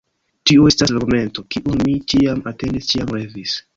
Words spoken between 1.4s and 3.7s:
kiun mi ĉiam atendis, ĉiam revis.